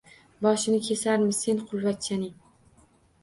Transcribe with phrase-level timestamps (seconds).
[0.43, 2.31] -Boshingni kesarmiz sen qulvachchaning!